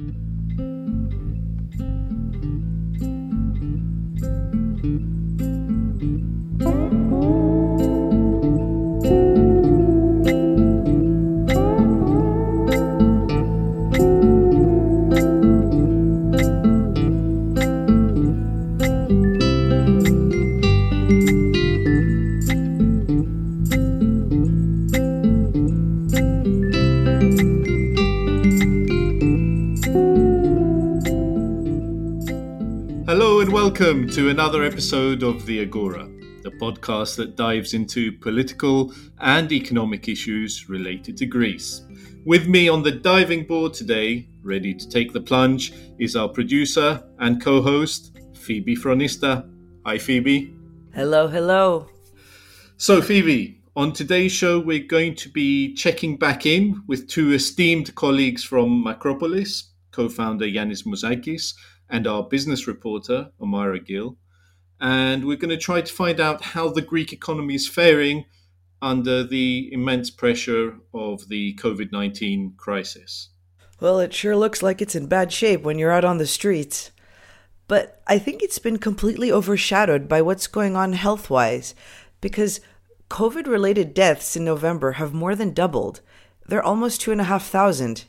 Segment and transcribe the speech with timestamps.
[0.00, 0.29] welcome to
[34.40, 36.08] another episode of The Agora,
[36.42, 41.82] the podcast that dives into political and economic issues related to Greece.
[42.24, 47.04] With me on the diving board today, ready to take the plunge, is our producer
[47.18, 49.46] and co host, Phoebe Fronista.
[49.84, 50.56] Hi, Phoebe.
[50.94, 51.90] Hello, hello.
[52.78, 57.94] So, Phoebe, on today's show, we're going to be checking back in with two esteemed
[57.94, 61.52] colleagues from Macropolis, co founder Yiannis Mouzakis
[61.90, 64.16] and our business reporter, Omaira Gill.
[64.80, 68.24] And we're going to try to find out how the Greek economy is faring
[68.82, 73.28] under the immense pressure of the COVID 19 crisis.
[73.80, 76.90] Well, it sure looks like it's in bad shape when you're out on the streets.
[77.68, 81.74] But I think it's been completely overshadowed by what's going on health wise,
[82.20, 82.60] because
[83.08, 86.00] COVID related deaths in November have more than doubled.
[86.46, 88.04] They're almost 2,500,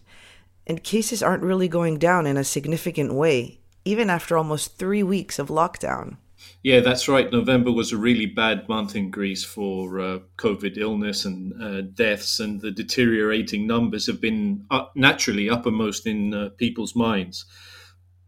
[0.66, 5.39] and cases aren't really going down in a significant way even after almost three weeks
[5.39, 6.17] of lockdown.
[6.64, 7.31] Yeah, that's right.
[7.31, 12.39] November was a really bad month in Greece for uh, COVID illness and uh, deaths,
[12.39, 17.45] and the deteriorating numbers have been up, naturally uppermost in uh, people's minds.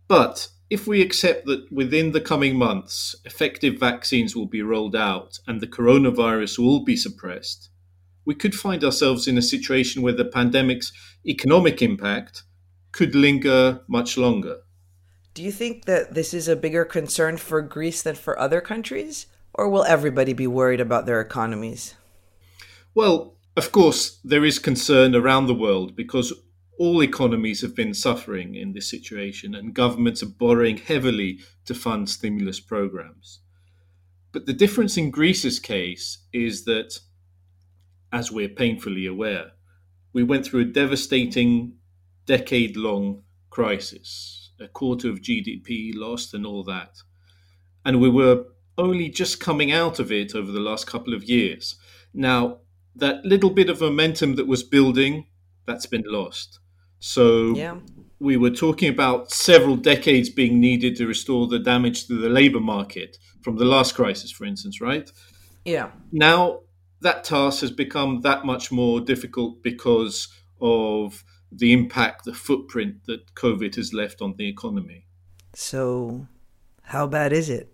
[0.08, 5.38] But if we accept that within the coming months, effective vaccines will be rolled out
[5.46, 7.70] and the coronavirus will be suppressed,
[8.26, 10.92] we could find ourselves in a situation where the pandemic's
[11.28, 12.44] economic impact
[12.92, 14.58] could linger much longer.
[15.34, 19.26] Do you think that this is a bigger concern for Greece than for other countries?
[19.56, 21.96] Or will everybody be worried about their economies?
[22.94, 26.34] Well, of course, there is concern around the world because
[26.78, 32.10] all economies have been suffering in this situation and governments are borrowing heavily to fund
[32.10, 33.40] stimulus programs.
[34.32, 37.00] But the difference in Greece's case is that,
[38.12, 39.52] as we're painfully aware,
[40.14, 41.78] we went through a devastating
[42.28, 46.98] decade long crisis a quarter of GDP lost and all that.
[47.86, 48.46] And we were
[48.78, 51.76] only just coming out of it over the last couple of years.
[52.14, 52.60] Now,
[52.96, 55.28] that little bit of momentum that was building,
[55.66, 56.60] that's been lost.
[57.00, 57.78] So yeah.
[58.20, 62.60] we were talking about several decades being needed to restore the damage to the labor
[62.60, 65.12] market from the last crisis, for instance, right?
[65.66, 65.92] Yeah.
[66.12, 66.62] Now
[67.02, 70.30] that task has become that much more difficult because
[70.62, 71.24] of
[71.58, 75.06] the impact, the footprint that COVID has left on the economy.
[75.54, 76.28] So,
[76.84, 77.74] how bad is it?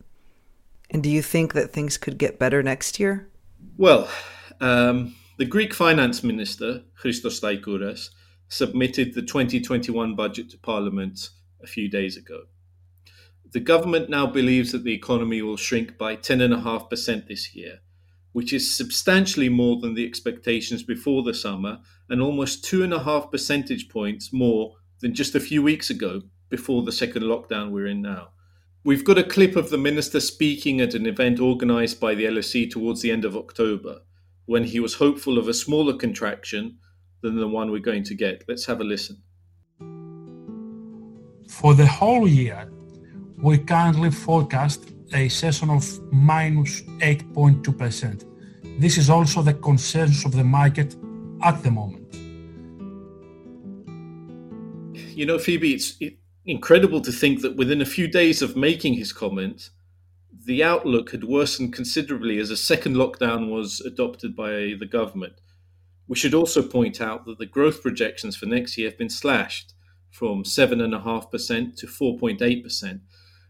[0.90, 3.29] And do you think that things could get better next year?
[3.78, 4.09] Well,
[4.59, 8.09] um, the Greek finance minister, Christos Staikouras,
[8.50, 11.29] submitted the 2021 budget to Parliament
[11.63, 12.41] a few days ago.
[13.51, 17.79] The government now believes that the economy will shrink by 10.5% this year,
[18.31, 21.79] which is substantially more than the expectations before the summer
[22.09, 26.22] and almost two and a half percentage points more than just a few weeks ago
[26.50, 28.30] before the second lockdown we're in now.
[28.84, 32.72] We've got a clip of the minister speaking at an event organized by the LSE
[32.72, 34.00] towards the end of October
[34.46, 36.78] when he was hopeful of a smaller contraction
[37.22, 38.44] than the one we're going to get.
[38.47, 39.22] Let's have a listen.
[41.50, 42.72] For the whole year,
[43.38, 48.26] we currently forecast a session of minus 8.2%.
[48.80, 50.96] This is also the consensus of the market
[51.41, 51.99] at the moment.
[55.19, 56.00] You know, Phoebe, it's
[56.46, 59.69] incredible to think that within a few days of making his comment,
[60.46, 65.34] the outlook had worsened considerably as a second lockdown was adopted by the government.
[66.08, 69.74] We should also point out that the growth projections for next year have been slashed
[70.09, 73.02] from 7.5% to 4.8%.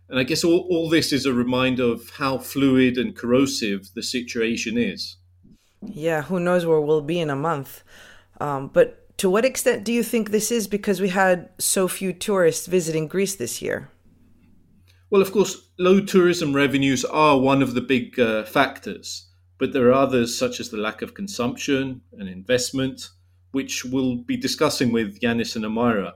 [0.09, 4.01] And I guess all, all this is a reminder of how fluid and corrosive the
[4.01, 5.17] situation is.
[5.83, 7.83] Yeah, who knows where we'll be in a month.
[8.41, 12.13] Um, but to what extent do you think this is because we had so few
[12.13, 13.91] tourists visiting Greece this year?
[15.09, 19.27] Well, of course, low tourism revenues are one of the big uh, factors,
[19.57, 23.09] but there are others such as the lack of consumption and investment,
[23.51, 26.13] which we'll be discussing with Yiannis and Amira.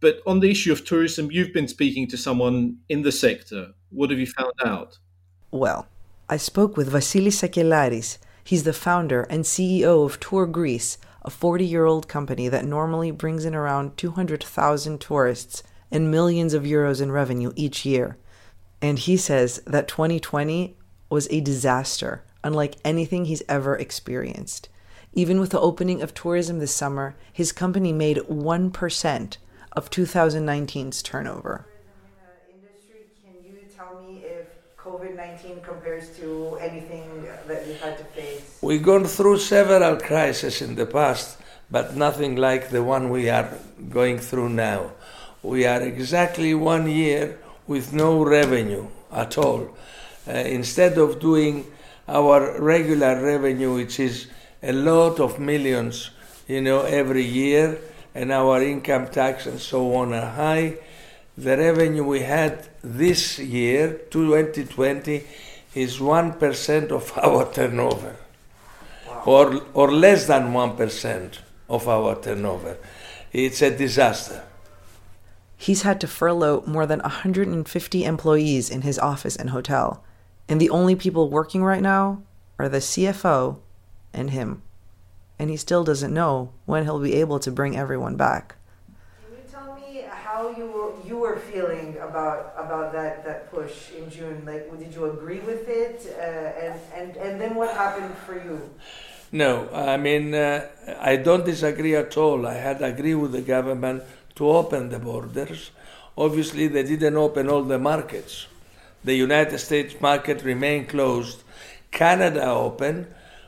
[0.00, 3.68] But on the issue of tourism, you've been speaking to someone in the sector.
[3.88, 4.98] What have you found out?
[5.50, 5.86] Well,
[6.28, 8.18] I spoke with Vasilis Sakelaris.
[8.42, 13.10] He's the founder and CEO of Tour Greece, a 40 year old company that normally
[13.10, 18.16] brings in around 200,000 tourists and millions of euros in revenue each year.
[18.82, 20.76] And he says that 2020
[21.08, 24.68] was a disaster, unlike anything he's ever experienced.
[25.12, 29.36] Even with the opening of tourism this summer, his company made 1%
[29.72, 31.66] of 2019's turnover.
[33.22, 34.48] Can you tell me if
[35.04, 38.58] COVID 19 compares to anything that you've had to face?
[38.62, 41.38] We've gone through several crises in the past,
[41.70, 43.50] but nothing like the one we are
[43.90, 44.92] going through now.
[45.42, 49.76] We are exactly one year with no revenue at all.
[50.26, 51.66] Uh, instead of doing
[52.08, 54.28] our regular revenue, which is
[54.62, 56.10] a lot of millions,
[56.48, 57.78] you know, every year,
[58.14, 60.78] and our income tax and so on are high.
[61.36, 65.24] The revenue we had this year, 2020,
[65.74, 68.16] is 1% of our turnover,
[69.08, 69.22] wow.
[69.26, 71.38] or, or less than 1%
[71.68, 72.76] of our turnover.
[73.32, 74.44] It's a disaster.
[75.56, 80.04] He's had to furlough more than 150 employees in his office and hotel.
[80.48, 82.22] And the only people working right now
[82.58, 83.58] are the CFO
[84.12, 84.62] and him
[85.38, 88.56] and he still doesn't know when he'll be able to bring everyone back.
[89.26, 93.92] Can you tell me how you were, you were feeling about about that, that push
[93.96, 94.42] in June?
[94.44, 98.70] Like, did you agree with it, uh, and and and then what happened for you?
[99.32, 100.66] No, I mean uh,
[101.00, 102.46] I don't disagree at all.
[102.46, 104.02] I had agreed with the government
[104.36, 105.70] to open the borders.
[106.16, 108.46] Obviously, they didn't open all the markets.
[109.02, 111.42] The United States market remained closed.
[111.90, 113.06] Canada opened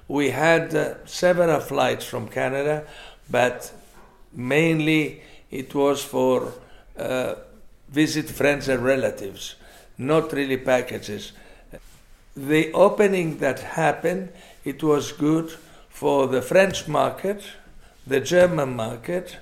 [0.09, 2.85] we had uh, several flights from Canada,
[3.29, 3.73] but
[4.33, 6.53] mainly it was for
[6.99, 7.35] uh,
[7.97, 9.55] visit friends and relatives,
[9.97, 11.33] not really packages.
[12.37, 14.29] The opening that happened,
[14.65, 15.49] it was good
[15.89, 17.41] for the French market,
[18.07, 19.39] the German market,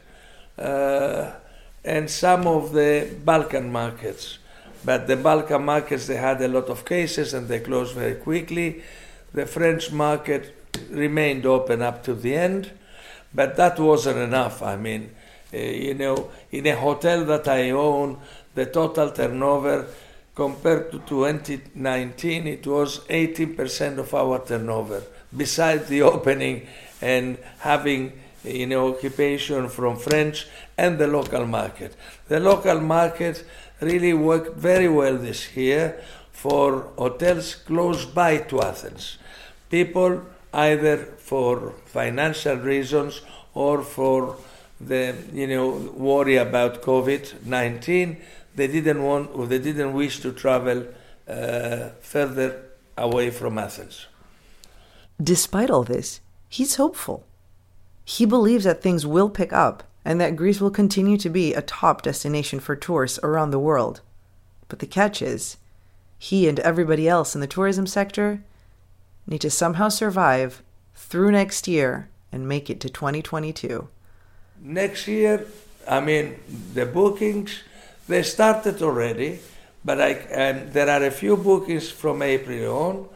[0.57, 1.33] uh,
[1.85, 4.39] and some of the Balkan markets.
[4.85, 8.85] But the Balkan markets, they had a lot of cases and they closed very quickly.
[9.33, 10.55] The French market
[10.91, 12.71] remained open up to the end,
[13.35, 14.63] but that wasn't enough.
[14.63, 15.11] I mean,
[15.53, 18.19] uh, you know, in a hotel that I own,
[18.55, 19.87] the total turnover
[20.35, 25.03] compared to 2019, it was 18% of our turnover,
[25.37, 26.67] besides the opening
[27.01, 28.13] and having
[28.45, 30.47] you know, occupation from French
[30.77, 31.97] and the local market.
[32.29, 33.45] The local market
[33.81, 36.03] really worked very well this year
[36.33, 39.19] for hotels close by to Athens.
[39.71, 40.23] People
[40.53, 43.23] either for financial reasons
[43.55, 44.37] or for
[44.81, 48.19] the you know worry about COVID nineteen.
[48.55, 50.87] They didn't want or they didn't wish to travel
[51.29, 52.63] uh, further
[52.97, 54.07] away from Athens.
[55.23, 57.27] Despite all this, he's hopeful.
[58.05, 61.63] He believes that things will pick up and that Greece will continue to be a
[61.63, 64.03] top destination for tourists around the world.
[64.69, 65.57] But the catch is,
[66.19, 68.43] he and everybody else in the tourism sector
[69.27, 70.63] need to somehow survive
[70.95, 73.89] through next year and make it to 2022.
[74.61, 75.47] Next year,
[75.89, 76.39] I mean,
[76.75, 77.63] the bookings,
[78.09, 79.41] they started already,
[79.85, 83.09] but I, um, there are a few bookings from April on,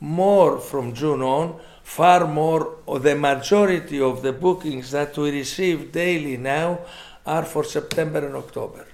[0.00, 5.92] more from June on, far more, or the majority of the bookings that we receive
[5.92, 6.80] daily now
[7.26, 8.86] are for September and October.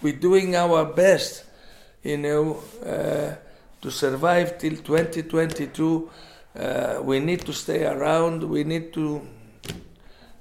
[0.00, 1.44] We're doing our best,
[2.02, 2.62] you know.
[2.84, 3.34] Uh,
[3.80, 6.10] to survive till 2022,
[6.58, 8.42] uh, we need to stay around.
[8.42, 9.22] We need to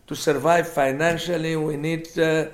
[0.08, 1.56] to survive financially.
[1.58, 2.46] We need uh,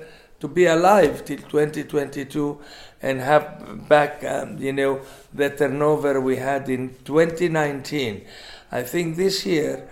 [0.44, 2.60] to be alive till 2022
[3.00, 5.00] and have back, um, you know,
[5.32, 8.26] the turnover we had in 2019.
[8.70, 9.88] I think this year,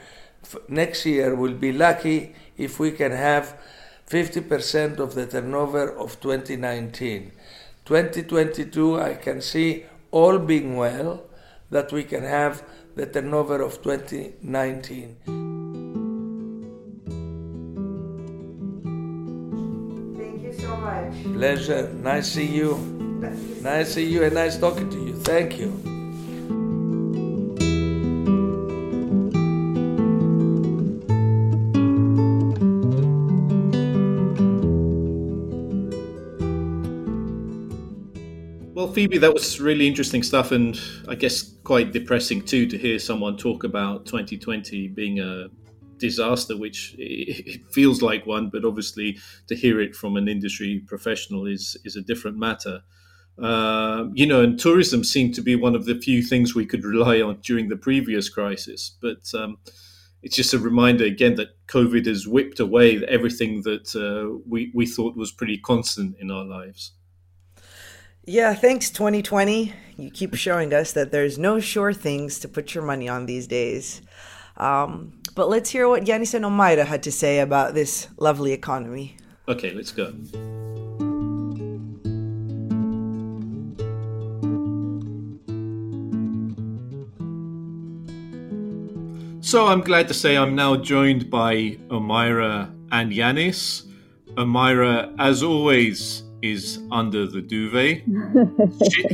[0.69, 3.57] next year, we'll be lucky if we can have
[4.11, 7.33] 50% of the turnover of 2019.
[7.87, 11.23] 2022, I can see all being well,
[11.71, 12.63] that we can have
[12.95, 15.42] the turnover of 2019.
[21.43, 21.89] Pleasure.
[21.95, 22.77] Nice see you.
[23.63, 25.17] Nice see you and nice talking to you.
[25.17, 25.71] Thank you.
[38.73, 43.01] Well, Phoebe, that was really interesting stuff, and I guess quite depressing too to hear
[43.01, 45.49] someone talk about 2020 being a
[46.03, 51.47] disaster, which it feels like one, but obviously to hear it from an industry professional
[51.47, 52.83] is is a different matter.
[53.39, 56.85] Uh, you know, and tourism seemed to be one of the few things we could
[56.85, 59.57] rely on during the previous crisis, but um,
[60.23, 64.87] it's just a reminder again that COVID has whipped away everything that uh, we we
[64.87, 66.93] thought was pretty constant in our lives.
[68.25, 69.73] Yeah, thanks 2020.
[69.97, 73.47] You keep showing us that there's no sure things to put your money on these
[73.49, 74.03] days.
[74.57, 79.17] Um, but let's hear what Yiannis and Omaira had to say about this lovely economy.
[79.49, 80.13] Okay, let's go.
[89.41, 93.87] So I'm glad to say I'm now joined by Omaira and Yiannis.
[94.37, 98.03] Omaira, as always, is under the duvet.
[98.91, 99.05] she,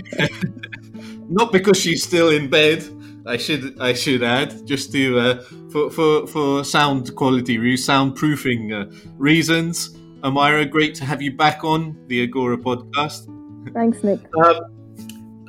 [1.29, 2.85] not because she's still in bed.
[3.29, 9.11] I should I should add just to uh, for, for for sound quality, soundproofing uh,
[9.19, 9.91] reasons.
[10.23, 13.29] Omaira, great to have you back on the Agora podcast.
[13.75, 14.21] Thanks, Nick.
[14.39, 14.75] Um,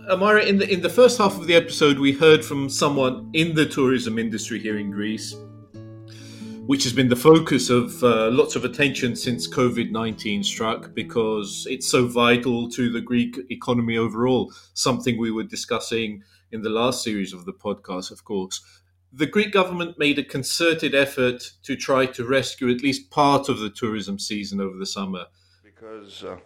[0.09, 3.55] Omaira, in the in the first half of the episode, we heard from someone in
[3.55, 5.35] the tourism industry here in Greece,
[6.65, 11.65] which has been the focus of uh, lots of attention since COVID nineteen struck, because
[11.69, 14.51] it's so vital to the Greek economy overall.
[14.73, 18.61] Something we were discussing in the last series of the podcast, of course
[19.11, 23.59] the Greek government made a concerted effort to try to rescue at least part of
[23.59, 25.25] the tourism season over the summer.
[25.63, 26.37] Because uh,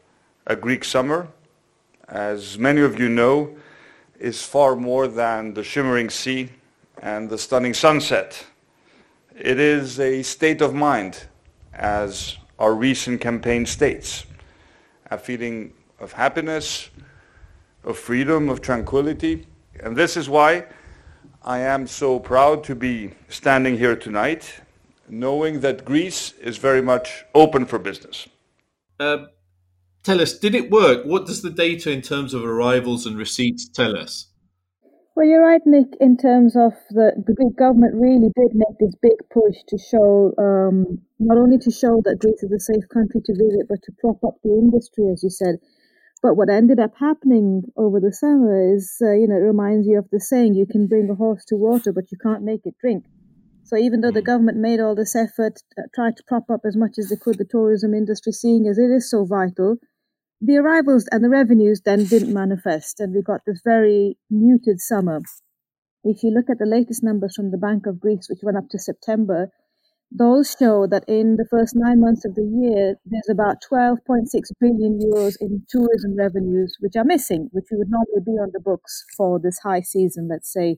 [0.47, 1.27] a Greek summer,
[2.07, 3.55] as many of you know,
[4.19, 6.49] is far more than the shimmering sea
[7.01, 8.45] and the stunning sunset.
[9.35, 11.25] It is a state of mind,
[11.73, 14.25] as our recent campaign states,
[15.11, 16.89] a feeling of happiness,
[17.83, 19.47] of freedom, of tranquility.
[19.79, 20.65] And this is why
[21.41, 24.61] I am so proud to be standing here tonight,
[25.09, 28.27] knowing that Greece is very much open for business.
[28.99, 29.25] Uh,
[30.03, 31.05] tell us, did it work?
[31.05, 34.27] What does the data in terms of arrivals and receipts tell us?
[35.15, 38.95] Well, you're right, Nick, in terms of the, the Greek government really did make this
[38.99, 43.21] big push to show, um, not only to show that Greece is a safe country
[43.25, 45.57] to visit, but to prop up the industry, as you said.
[46.23, 49.99] But what ended up happening over the summer is, uh, you know, it reminds you
[49.99, 52.75] of the saying, you can bring a horse to water, but you can't make it
[52.79, 53.03] drink.
[53.65, 54.25] So even though the mm.
[54.25, 57.37] government made all this effort, uh, tried to prop up as much as they could
[57.37, 59.75] the tourism industry, seeing as it is so vital,
[60.39, 65.19] the arrivals and the revenues then didn't manifest, and we got this very muted summer.
[66.05, 68.69] If you look at the latest numbers from the Bank of Greece, which went up
[68.71, 69.49] to September,
[70.15, 74.27] those show that in the first nine months of the year, there's about 12.6
[74.59, 79.03] billion euros in tourism revenues, which are missing, which would normally be on the books
[79.17, 80.77] for this high season, let's say,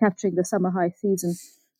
[0.00, 1.34] capturing the summer high season.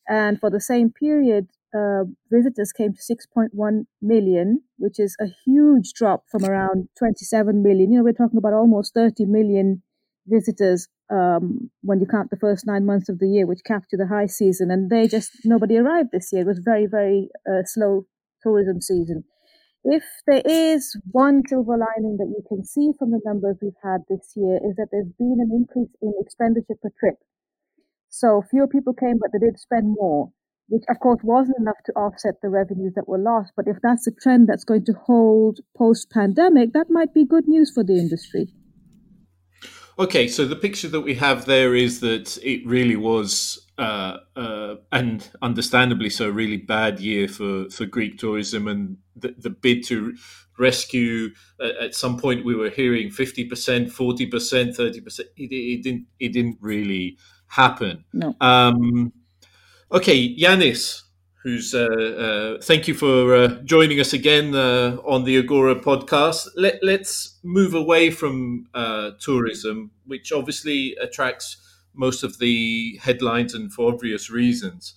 [0.07, 5.93] And for the same period, uh, visitors came to 6.1 million, which is a huge
[5.93, 7.91] drop from around 27 million.
[7.91, 9.81] You know, we're talking about almost 30 million
[10.27, 14.07] visitors um, when you count the first nine months of the year, which capture the
[14.07, 16.41] high season, and they just nobody arrived this year.
[16.41, 18.05] It was very very uh, slow
[18.41, 19.23] tourism season.
[19.85, 24.01] If there is one silver lining that you can see from the numbers we've had
[24.09, 27.15] this year is that there's been an increase in expenditure per trip.
[28.09, 30.31] So fewer people came, but they did spend more,
[30.69, 33.51] which of course wasn't enough to offset the revenues that were lost.
[33.57, 37.47] But if that's a trend that's going to hold post pandemic, that might be good
[37.47, 38.53] news for the industry.
[39.99, 44.75] Okay, so the picture that we have there is that it really was, uh, uh,
[44.91, 49.83] and understandably so, a really bad year for, for Greek tourism, and the, the bid
[49.85, 50.15] to
[50.57, 51.29] rescue.
[51.59, 55.29] Uh, at some point, we were hearing fifty percent, forty percent, thirty percent.
[55.37, 56.07] It didn't.
[56.19, 58.03] It didn't really happen.
[58.13, 58.35] No.
[58.41, 59.13] Um,
[59.91, 61.02] okay, Yiannis,
[61.43, 61.85] who's uh,
[62.57, 66.47] uh, thank you for uh, joining us again uh, on the Agora podcast.
[66.55, 71.57] Let, us move away from uh, tourism, which obviously attracts
[71.93, 74.93] most of the headlines and for obvious reasons.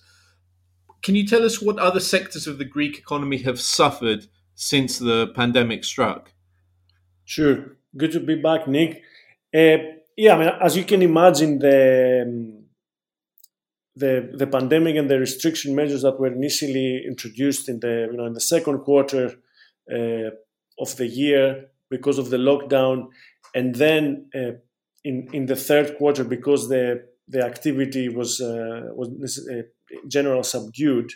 [1.03, 5.27] Can you tell us what other sectors of the Greek economy have suffered since the
[5.35, 6.31] pandemic struck?
[7.25, 7.75] Sure.
[7.95, 9.03] Good to be back, Nick.
[9.53, 9.77] Uh,
[10.15, 12.56] yeah, I mean, as you can imagine, the um,
[13.97, 18.25] the the pandemic and the restriction measures that were initially introduced in the you know
[18.25, 19.25] in the second quarter
[19.91, 20.29] uh,
[20.79, 23.07] of the year because of the lockdown,
[23.55, 24.53] and then uh,
[25.03, 29.09] in in the third quarter because the the activity was uh, was
[29.51, 29.63] uh,
[30.07, 31.11] general subdued,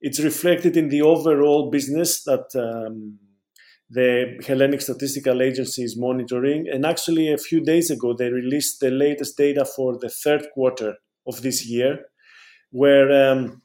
[0.00, 2.46] it's reflected in the overall business that.
[2.54, 3.18] Um,
[3.90, 6.66] the Hellenic Statistical Agency is monitoring.
[6.70, 10.96] And actually, a few days ago, they released the latest data for the third quarter
[11.28, 11.98] of this year,
[12.70, 13.62] where um,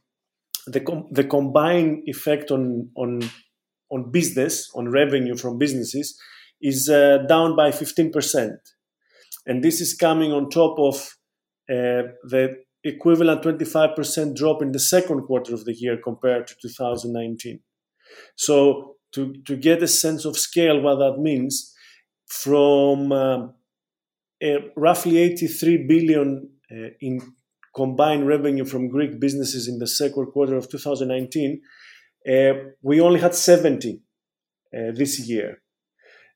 [0.68, 3.22] the com- the combined effect on on
[3.92, 6.20] on business on revenue from businesses
[6.62, 8.52] is uh, down by 15%,
[9.46, 10.96] and this is coming on top of
[11.70, 17.60] uh, the equivalent 25% drop in the second quarter of the year compared to 2019.
[18.36, 21.74] So to, to get a sense of scale, what that means,
[22.28, 23.48] from uh,
[24.76, 27.22] roughly 83 billion uh, in
[27.76, 31.62] combined revenue from Greek businesses in the second quarter of 2019,
[32.30, 34.02] uh, we only had 70
[34.76, 35.62] uh, this year.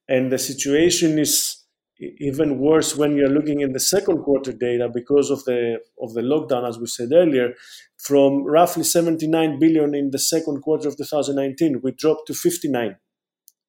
[0.09, 1.63] And the situation is
[1.99, 6.21] even worse when you're looking in the second quarter data because of the of the
[6.21, 7.53] lockdown, as we said earlier,
[7.97, 12.95] from roughly 79 billion in the second quarter of 2019, we dropped to 59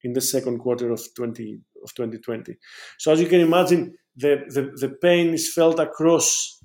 [0.03, 2.55] in the second quarter of 20 of 2020.
[2.97, 6.58] So as you can imagine, the, the, the pain is felt across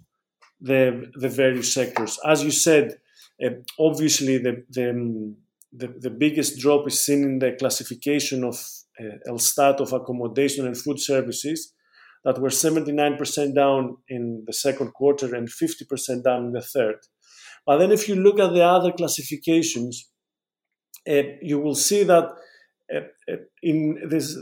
[0.64, 2.18] the the various sectors.
[2.24, 2.96] As you said,
[3.44, 5.34] uh, obviously the, the
[5.72, 8.54] the, the biggest drop is seen in the classification of
[9.00, 11.72] uh, Elstat of accommodation and food services
[12.24, 16.96] that were 79% down in the second quarter and 50% down in the third.
[17.66, 20.08] But then, if you look at the other classifications,
[21.08, 22.30] uh, you will see that
[23.62, 24.36] in this,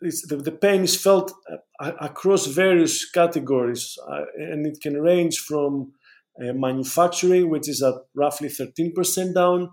[0.00, 5.38] this the, the, pain is felt uh, across various categories, uh, and it can range
[5.38, 5.92] from
[6.38, 9.70] manufacturing, which is at roughly 13% down,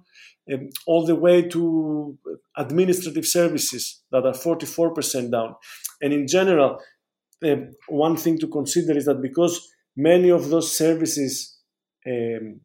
[0.52, 2.18] um, all the way to
[2.58, 5.56] administrative services that are 44% down.
[6.02, 6.80] And in general,
[7.44, 7.56] uh,
[7.88, 11.58] one thing to consider is that because many of those services
[12.08, 12.62] um,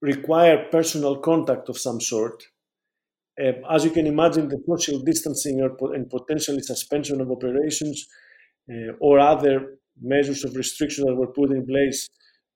[0.00, 2.42] require personal contact of some sort,
[3.40, 8.06] uh, as you can imagine, the social distancing or, and potentially suspension of operations
[8.70, 12.08] uh, or other measures of restriction that were put in place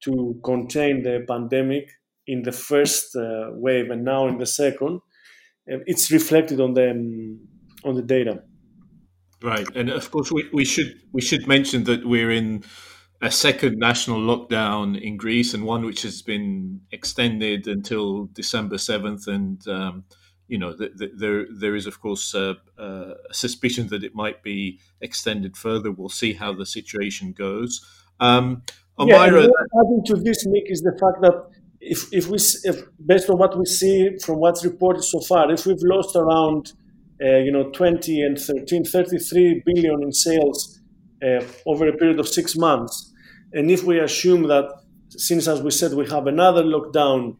[0.05, 1.89] to contain the pandemic
[2.27, 5.01] in the first uh, wave and now in the second,
[5.73, 7.41] uh, it's reflected on the um,
[7.85, 8.43] on the data.
[9.43, 12.65] Right, and of course we, we should we should mention that we're in
[13.23, 19.27] a second national lockdown in Greece and one which has been extended until December seventh,
[19.27, 20.05] and um,
[20.49, 24.15] you know the, the, there there is of course uh, uh, a suspicion that it
[24.15, 25.91] might be extended further.
[25.91, 27.85] We'll see how the situation goes.
[28.21, 28.63] Um,
[28.99, 31.49] yeah, adding to this, Nick, is the fact that
[31.81, 35.67] if, if we if based on what we see from what's reported so far, if
[35.67, 36.73] we've lost around
[37.23, 40.81] uh, you know 20 and 13, 33 billion in sales
[41.23, 43.13] uh, over a period of six months,
[43.53, 44.67] and if we assume that
[45.11, 47.37] since as we said we have another lockdown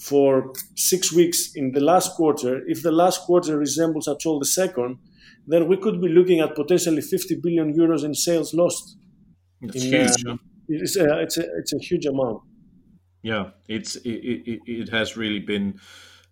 [0.00, 4.46] for six weeks in the last quarter, if the last quarter resembles at all the
[4.46, 4.98] second,
[5.46, 8.96] then we could be looking at potentially 50 billion euros in sales lost.
[9.60, 10.26] That's in, huge.
[10.26, 10.36] Uh,
[10.68, 12.42] it's, a, it's, a, it's a huge amount
[13.26, 14.10] yeah, it's it,
[14.46, 15.80] it, it has really been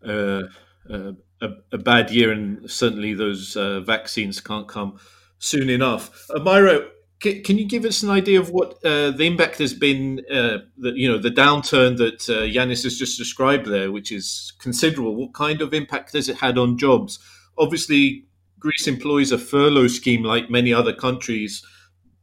[0.06, 0.42] uh,
[0.88, 5.00] uh, a, a, bad year, and certainly those uh, vaccines can't come
[5.40, 6.30] soon enough.
[6.30, 6.88] Uh, Myro,
[7.24, 10.20] can, can, you give us an idea of what uh, the impact has been?
[10.30, 15.16] Uh, you know, the downturn that Yiannis has just described there, which is considerable.
[15.16, 17.18] What kind of impact has it had on jobs?
[17.58, 18.26] Obviously,
[18.58, 21.64] Greece employs a furlough scheme like many other countries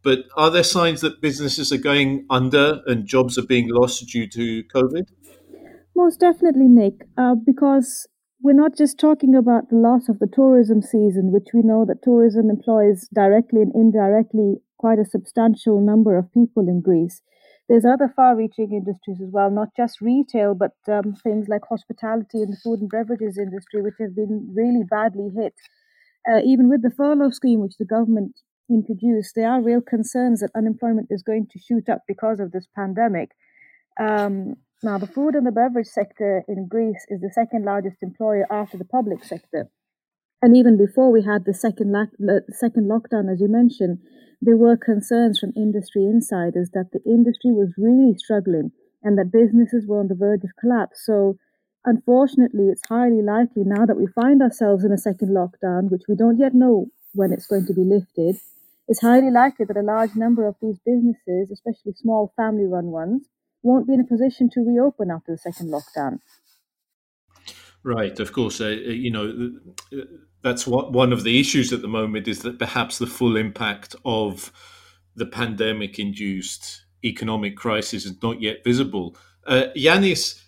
[0.04, 4.28] but are there signs that businesses are going under and jobs are being lost due
[4.28, 5.08] to COVID?
[5.96, 8.08] Most definitely, Nick, uh, because
[8.42, 12.02] we're not just talking about the loss of the tourism season, which we know that
[12.04, 17.22] tourism employs directly and indirectly quite a substantial number of people in Greece.
[17.70, 22.41] There's other far reaching industries as well, not just retail, but um, things like hospitality
[22.41, 25.54] and the food and beverages industry, which have been really badly hit.
[26.28, 28.34] Uh, even with the furlough scheme, which the government
[28.70, 32.67] introduced, there are real concerns that unemployment is going to shoot up because of this
[32.76, 33.30] pandemic.
[34.00, 38.46] Um, now, the food and the beverage sector in Greece is the second largest employer
[38.52, 39.70] after the public sector.
[40.42, 41.94] And even before we had the second,
[42.50, 44.00] second lockdown, as you mentioned,
[44.42, 48.72] there were concerns from industry insiders that the industry was really struggling
[49.04, 51.06] and that businesses were on the verge of collapse.
[51.06, 51.38] So,
[51.86, 56.16] unfortunately, it's highly likely now that we find ourselves in a second lockdown, which we
[56.16, 58.38] don't yet know when it's going to be lifted,
[58.88, 63.28] it's highly likely that a large number of these businesses, especially small family run ones,
[63.64, 66.20] won't be in a position to reopen after the second lockdown.
[67.84, 68.60] Right, of course.
[68.60, 68.70] Uh, uh
[69.06, 69.52] you know,
[70.44, 73.96] that's what one of the issues at the moment is that perhaps the full impact
[74.06, 74.52] of
[75.16, 79.16] the pandemic induced economic crisis is not yet visible.
[79.46, 80.42] Uh, Yiannis,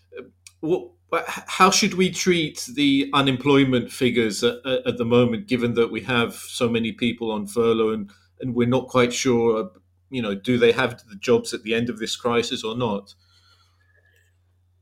[0.60, 0.90] what,
[1.28, 6.34] how should we treat the unemployment figures at, at, the moment, given that we have
[6.34, 9.72] so many people on furlough and and we're not quite sure,
[10.10, 13.16] you know, do they have the jobs at the end of this crisis or not?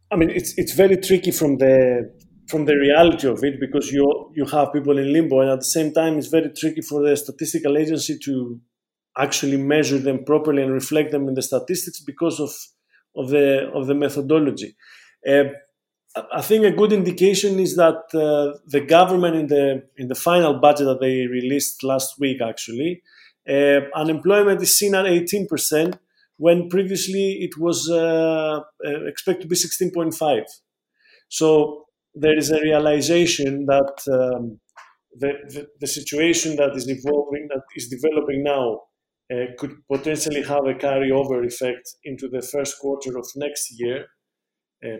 [0.10, 2.12] I mean, it's it's very tricky from the
[2.52, 5.74] from the reality of it because you you have people in limbo, and at the
[5.78, 8.60] same time, it's very tricky for the statistical agency to
[9.18, 12.52] actually measure them properly and reflect them in the statistics because of
[13.16, 14.76] of the of the methodology.
[15.28, 15.46] Uh,
[16.40, 20.54] I think a good indication is that uh, the government in the in the final
[20.60, 23.02] budget that they released last week, actually,
[23.48, 25.98] uh, unemployment is seen at 18 percent,
[26.38, 30.44] when previously it was uh, uh expected to be 16.5.
[31.30, 34.60] So there is a realization that um,
[35.20, 38.82] the, the, the situation that is evolving, that is developing now,
[39.34, 44.06] uh, could potentially have a carryover effect into the first quarter of next year.
[44.86, 44.98] Uh,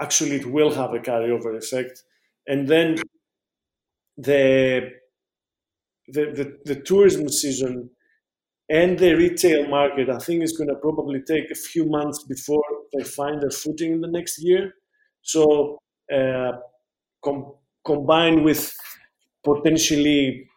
[0.00, 2.02] actually, it will have a carryover effect,
[2.46, 2.96] and then
[4.16, 4.90] the
[6.08, 6.24] the,
[6.64, 7.90] the, the tourism season
[8.70, 12.62] and the retail market, I think, is going to probably take a few months before
[12.96, 14.72] they find their footing in the next year.
[15.22, 15.78] So,
[17.24, 18.74] com- combined with
[19.44, 20.48] potentially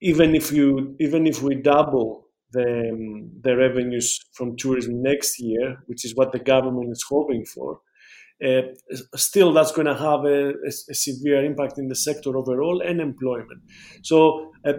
[0.00, 5.76] even if you even if we double the um, the revenues from tourism next year,
[5.86, 7.80] which is what the government is hoping for,
[8.44, 8.62] uh,
[9.14, 13.00] still that's going to have a, a, a, severe impact in the sector overall and
[13.00, 13.60] employment.
[14.02, 14.74] So uh,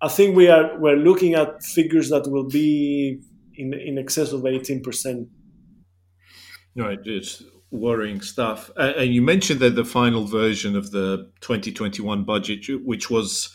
[0.00, 3.20] I think we are we're looking at figures that will be
[3.56, 5.28] in in excess of eighteen percent.
[6.76, 7.42] Right, it's
[7.73, 8.71] worrying stuff.
[8.77, 13.49] Uh, and you mentioned that the final version of the 2021 budget, which was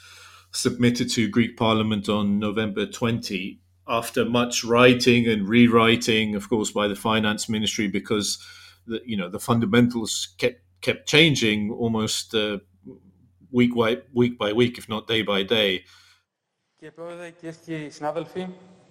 [0.53, 6.89] submitted to Greek Parliament on November 20, after much writing and rewriting, of course, by
[6.89, 8.39] the finance ministry, because
[8.87, 12.59] the, you know the fundamentals kept kept changing almost uh,
[13.51, 15.83] week by week by week, if not day by day.
[16.77, 18.47] Κύριε Πρόεδρε, κυρίες και κύριοι συνάδελφοι,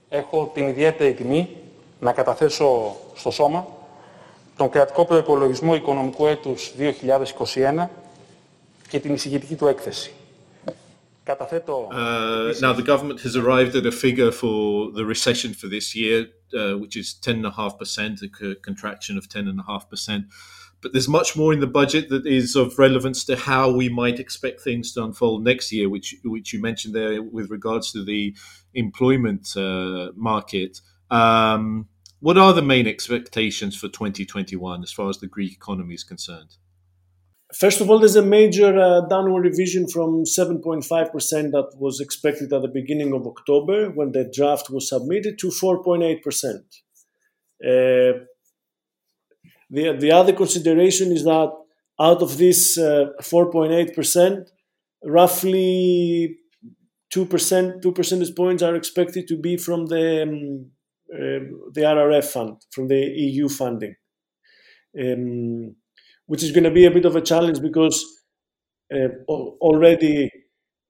[0.09, 1.49] έχω την ιδιαίτερη τιμή
[1.99, 3.76] να καταθέσω στο σώμα
[4.57, 7.87] τον κρατικό προϋπολογισμό οικονομικού έτους 2021
[8.89, 10.11] και την εισηγητική του έκθεση.
[11.25, 16.27] Uh, now, the government has arrived at a figure for the recession for this year,
[16.53, 20.25] uh, which is 10.5%, a contraction of 10.5%.
[20.81, 24.19] But there's much more in the budget that is of relevance to how we might
[24.19, 28.35] expect things to unfold next year, which which you mentioned there with regards to the
[28.73, 30.81] employment uh, market.
[31.09, 31.87] Um,
[32.20, 36.56] what are the main expectations for 2021 as far as the Greek economy is concerned?
[37.54, 40.82] First of all, there's a major uh, downward revision from 7.5%
[41.52, 46.56] that was expected at the beginning of October when the draft was submitted to 4.8%.
[47.64, 48.24] Uh,
[49.70, 51.50] the, the other consideration is that
[52.00, 54.46] out of this uh, 4.8%,
[55.04, 56.36] roughly
[57.14, 60.70] 2%, 2 percentage points are expected to be from the, um,
[61.08, 63.94] the RRF fund, from the EU funding.
[64.98, 65.76] Um,
[66.28, 68.04] which is going to be a bit of a challenge because
[68.94, 70.30] uh, already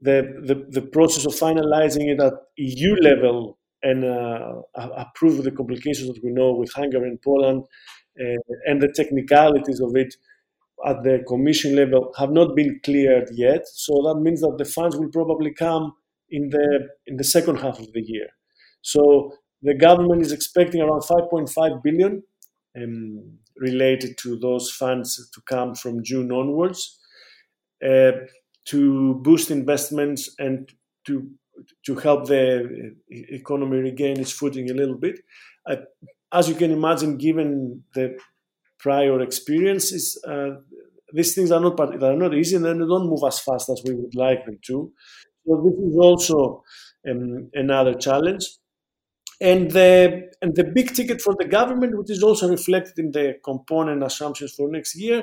[0.00, 6.08] the, the, the process of finalizing it at EU level and uh, approve the complications
[6.08, 7.64] that we know with Hungary and Poland
[8.20, 10.14] uh, and the technicalities of it
[10.86, 13.62] at the Commission level have not been cleared yet.
[13.66, 15.92] So that means that the funds will probably come
[16.30, 18.28] in the in the second half of the year.
[18.82, 22.22] So the government is expecting around 5.5 billion
[22.76, 26.98] um, related to those funds to come from June onwards
[27.86, 28.12] uh,
[28.66, 30.70] to boost investments and
[31.06, 31.30] to
[31.84, 35.18] to help the economy regain its footing a little bit.
[35.68, 35.76] Uh,
[36.32, 38.16] as you can imagine, given the
[38.78, 40.50] prior experiences, uh,
[41.14, 43.82] these things are not they are not easy and they don't move as fast as
[43.86, 44.92] we would like them to.
[45.46, 46.64] So this is also
[47.10, 48.44] um, another challenge.
[49.40, 53.36] And the, and the big ticket for the government, which is also reflected in the
[53.44, 55.20] component assumptions for next year,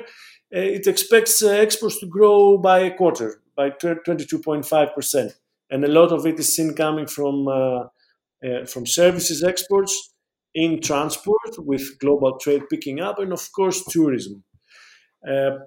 [0.54, 5.32] uh, it expects uh, exports to grow by a quarter, by 22.5%.
[5.70, 7.84] And a lot of it is seen coming from, uh,
[8.46, 10.14] uh, from services exports
[10.54, 14.42] in transport, with global trade picking up, and of course, tourism.
[15.28, 15.58] Uh,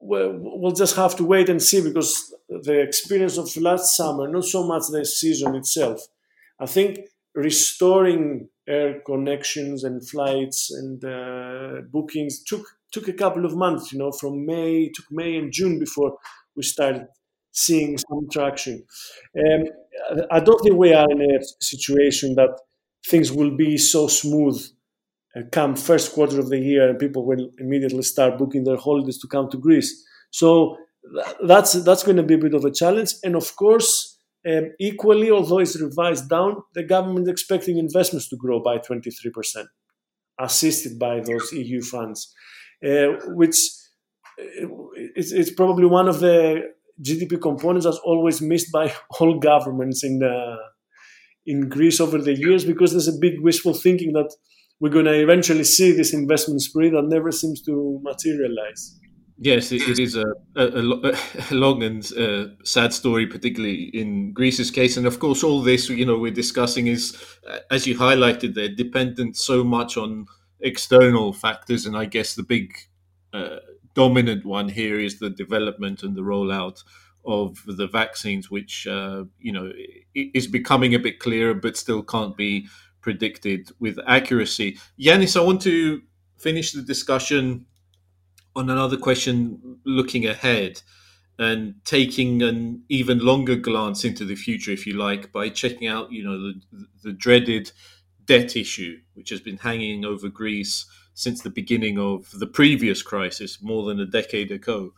[0.00, 4.66] we'll just have to wait and see because the experience of last summer, not so
[4.66, 6.00] much the season itself.
[6.60, 7.00] I think
[7.38, 13.92] restoring air connections and flights and uh, bookings took took a couple of months.
[13.92, 16.18] You know, from May took May and June before
[16.56, 17.06] we started
[17.52, 18.84] seeing some traction.
[19.38, 19.64] Um,
[20.30, 22.50] I don't think we are in a situation that
[23.06, 24.58] things will be so smooth
[25.36, 29.18] uh, come first quarter of the year and people will immediately start booking their holidays
[29.18, 30.04] to come to Greece.
[30.30, 30.76] So
[31.46, 34.07] that's that's going to be a bit of a challenge, and of course
[34.46, 39.66] um, equally, although it's revised down, the government is expecting investments to grow by 23%,
[40.38, 42.32] assisted by those EU funds,
[42.84, 43.56] uh, which
[44.40, 44.68] uh,
[45.16, 46.62] it's, it's, probably one of the
[47.02, 50.56] GDP components that's always missed by all governments in uh,
[51.46, 54.30] in Greece over the years because there's a big wishful thinking that
[54.80, 58.98] we're going to eventually see this investment spree that never seems to materialize.
[59.40, 60.24] Yes, it, it is a,
[60.56, 60.66] a,
[61.50, 64.96] a, long and uh, sad story, particularly in Greece's case.
[64.96, 67.16] And of course, all this you know we're discussing is,
[67.48, 70.26] uh, as you highlighted, there dependent so much on
[70.60, 71.86] external factors.
[71.86, 72.74] And I guess the big
[73.32, 73.58] uh,
[73.94, 76.82] dominant one here is the development and the rollout
[77.24, 79.70] of the vaccines, which uh, you know
[80.14, 82.66] is becoming a bit clearer, but still can't be
[83.02, 84.80] predicted with accuracy.
[85.00, 86.02] Yiannis, I want to
[86.38, 87.66] finish the discussion
[88.58, 90.82] on another question looking ahead
[91.38, 96.10] and taking an even longer glance into the future, if you like, by checking out,
[96.10, 97.70] you know, the, the dreaded
[98.24, 103.62] debt issue, which has been hanging over Greece since the beginning of the previous crisis,
[103.62, 104.92] more than a decade ago.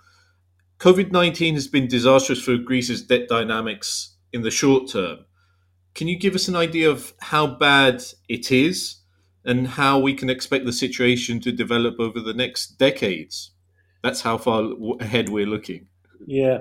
[0.79, 5.27] COVID 19 has been disastrous for Greece's debt dynamics in the short term.
[5.95, 9.00] Can you give us an idea of how bad it is
[9.45, 13.53] and how we can expect the situation to develop over the next decades.
[14.03, 15.89] That's how far ahead we're looking.
[16.27, 16.59] Yeah.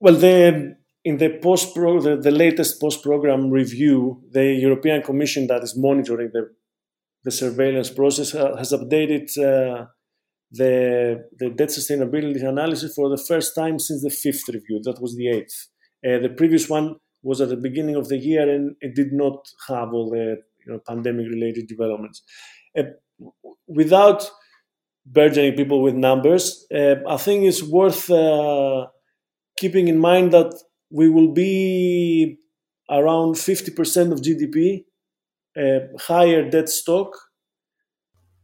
[0.00, 5.46] Well, the, in the post pro, the, the latest post program review, the European Commission
[5.48, 6.50] that is monitoring the
[7.24, 9.86] the surveillance process uh, has updated uh,
[10.50, 14.80] the the debt sustainability analysis for the first time since the fifth review.
[14.82, 15.68] That was the eighth.
[16.06, 19.48] Uh, the previous one was at the beginning of the year and it did not
[19.68, 20.36] have all the
[20.68, 22.22] you know, pandemic related developments.
[22.78, 22.82] Uh,
[23.66, 24.30] without
[25.06, 28.86] burdening people with numbers, uh, I think it's worth uh,
[29.56, 30.54] keeping in mind that
[30.90, 32.38] we will be
[32.90, 34.84] around 50% of GDP,
[35.56, 37.12] uh, higher debt stock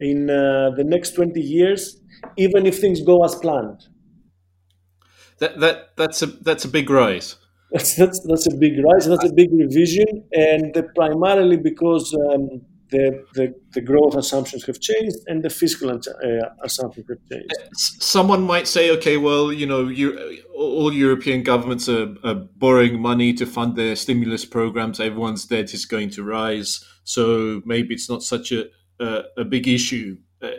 [0.01, 2.01] in uh, the next 20 years,
[2.37, 3.81] even if things go as planned.
[5.39, 7.37] That, that, that's, a, that's a big rise.
[7.73, 9.07] That's, that's, that's a big rise.
[9.07, 15.17] That's a big revision, and primarily because um, the, the, the growth assumptions have changed
[15.27, 15.99] and the fiscal uh,
[16.63, 17.53] assumptions have changed.
[17.75, 23.33] Someone might say, okay, well, you know, you, all European governments are, are borrowing money
[23.35, 25.01] to fund their stimulus programs.
[25.01, 28.67] Everyone's debt is going to rise, so maybe it's not such a
[29.01, 30.17] a, a big issue.
[30.43, 30.51] Uh,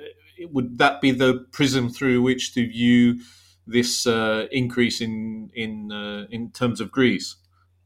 [0.52, 3.20] would that be the prism through which to view?
[3.68, 7.36] This uh, increase in in uh, in terms of Greece?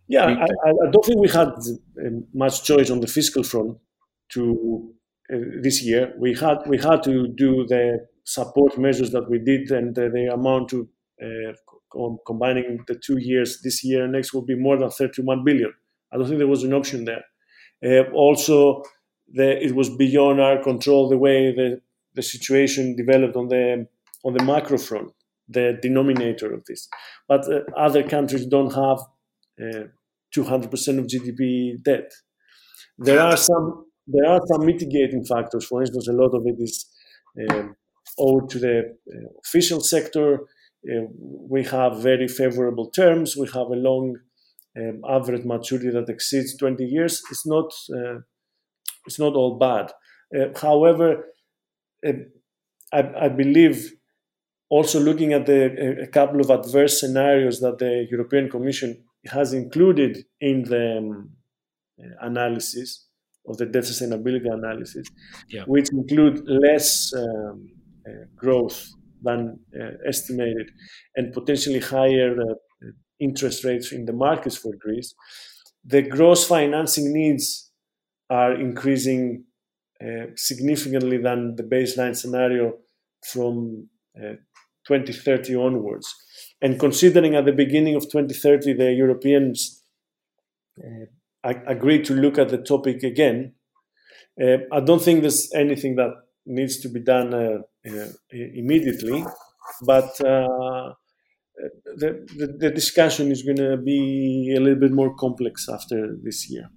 [0.07, 1.49] Yeah, I, I, don't think we had
[2.03, 3.77] um, much choice on the fiscal front
[4.29, 4.91] to
[5.31, 6.13] uh, this year.
[6.17, 10.69] We had we had to do the support measures that we did, and the amount
[10.69, 10.89] to
[11.21, 11.53] uh,
[12.25, 15.73] combining the two years, this year and next, will be more than 31 billion.
[16.11, 17.23] I don't think there was an option there.
[17.83, 18.83] Uh, also,
[19.33, 21.81] the, it was beyond our control the way the,
[22.15, 23.87] the situation developed on the
[24.25, 25.11] on the macro front
[25.49, 26.87] the denominator of this.
[27.27, 28.99] But uh, other countries don't have
[29.61, 29.87] uh,
[30.35, 32.11] 200% of GDP debt.
[32.97, 35.65] There are some there are some mitigating factors.
[35.65, 36.85] For instance, a lot of it is
[37.51, 37.75] um,
[38.17, 40.39] owed to the uh, official sector.
[40.89, 41.05] Uh,
[41.49, 43.37] we have very favorable terms.
[43.37, 44.17] We have a long
[44.77, 47.21] um, average maturity that exceeds 20 years.
[47.31, 48.19] It's not uh,
[49.05, 49.91] it's not all bad.
[50.35, 51.25] Uh, however,
[52.05, 52.13] I,
[52.93, 53.93] I believe
[54.69, 60.25] also looking at the, a couple of adverse scenarios that the European Commission has included
[60.39, 61.31] in the um,
[62.21, 63.07] analysis
[63.47, 65.07] of the debt sustainability analysis,
[65.49, 65.63] yeah.
[65.65, 67.67] which include less um,
[68.07, 68.89] uh, growth
[69.21, 70.71] than uh, estimated
[71.15, 72.53] and potentially higher uh,
[73.19, 75.13] interest rates in the markets for Greece,
[75.83, 77.71] the gross financing needs
[78.29, 79.43] are increasing
[80.01, 82.73] uh, significantly than the baseline scenario
[83.25, 84.33] from uh,
[84.89, 86.13] 2030 onwards.
[86.61, 89.83] And considering at the beginning of 2030 the Europeans
[90.83, 93.53] uh, agreed to look at the topic again,
[94.41, 96.11] uh, I don't think there's anything that
[96.45, 99.23] needs to be done uh, uh immediately,
[99.85, 100.93] but uh,
[101.95, 106.49] the, the, the discussion is going to be a little bit more complex after this
[106.49, 106.69] year.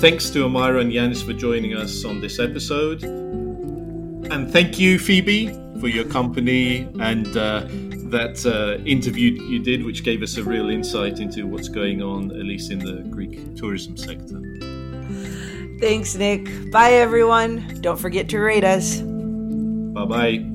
[0.00, 3.02] Thanks to Omaira and Yiannis for joining us on this episode.
[3.04, 5.48] And thank you, Phoebe,
[5.80, 7.64] for your company and uh,
[8.10, 12.30] that uh, interview you did, which gave us a real insight into what's going on,
[12.32, 14.42] at least in the Greek tourism sector.
[15.82, 16.70] Thanks, Nick.
[16.70, 17.80] Bye, everyone.
[17.80, 19.00] Don't forget to rate us.
[19.00, 20.51] Bye bye.